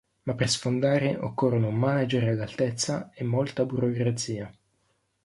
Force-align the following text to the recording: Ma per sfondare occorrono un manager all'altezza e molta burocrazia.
Ma 0.23 0.33
per 0.33 0.49
sfondare 0.49 1.15
occorrono 1.15 1.67
un 1.67 1.75
manager 1.75 2.29
all'altezza 2.29 3.11
e 3.13 3.23
molta 3.23 3.65
burocrazia. 3.65 4.51